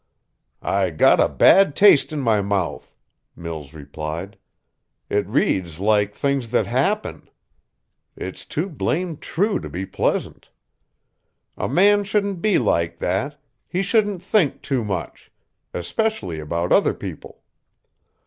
"I 0.63 0.89
got 0.89 1.19
a 1.19 1.29
bad 1.29 1.75
taste 1.75 2.11
in 2.11 2.21
my 2.21 2.41
mouth," 2.41 2.95
Mills 3.35 3.71
replied. 3.71 4.35
"It 5.11 5.27
reads 5.27 5.79
like 5.79 6.15
things 6.15 6.49
that 6.49 6.65
happen. 6.65 7.29
It's 8.15 8.43
too 8.43 8.67
blamed 8.67 9.21
true 9.21 9.59
to 9.59 9.69
be 9.69 9.85
pleasant. 9.85 10.49
A 11.55 11.69
man 11.69 12.03
shouldn't 12.03 12.41
be 12.41 12.57
like 12.57 12.97
that, 12.97 13.39
he 13.67 13.83
shouldn't 13.83 14.23
think 14.23 14.63
too 14.63 14.83
much 14.83 15.31
especially 15.71 16.39
about 16.39 16.71
other 16.71 16.95
people. 16.95 17.43